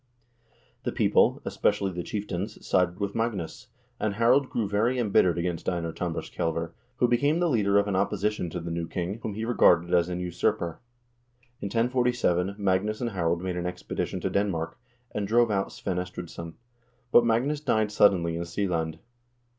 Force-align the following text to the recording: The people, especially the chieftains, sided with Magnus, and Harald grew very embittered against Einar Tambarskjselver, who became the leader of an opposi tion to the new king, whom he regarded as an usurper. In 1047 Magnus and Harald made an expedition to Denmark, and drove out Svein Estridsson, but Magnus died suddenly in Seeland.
The 0.83 0.91
people, 0.91 1.43
especially 1.45 1.91
the 1.91 2.01
chieftains, 2.01 2.65
sided 2.65 2.99
with 2.99 3.13
Magnus, 3.13 3.67
and 3.99 4.15
Harald 4.15 4.49
grew 4.49 4.67
very 4.67 4.97
embittered 4.97 5.37
against 5.37 5.69
Einar 5.69 5.93
Tambarskjselver, 5.93 6.71
who 6.95 7.07
became 7.07 7.37
the 7.37 7.47
leader 7.47 7.77
of 7.77 7.87
an 7.87 7.93
opposi 7.93 8.31
tion 8.31 8.49
to 8.49 8.59
the 8.59 8.71
new 8.71 8.87
king, 8.87 9.19
whom 9.21 9.35
he 9.35 9.45
regarded 9.45 9.93
as 9.93 10.09
an 10.09 10.19
usurper. 10.19 10.79
In 11.61 11.67
1047 11.67 12.55
Magnus 12.57 12.99
and 12.99 13.11
Harald 13.11 13.43
made 13.43 13.57
an 13.57 13.67
expedition 13.67 14.19
to 14.21 14.31
Denmark, 14.31 14.75
and 15.11 15.27
drove 15.27 15.51
out 15.51 15.71
Svein 15.71 15.99
Estridsson, 15.99 16.55
but 17.11 17.23
Magnus 17.23 17.59
died 17.61 17.91
suddenly 17.91 18.35
in 18.35 18.43
Seeland. 18.45 18.97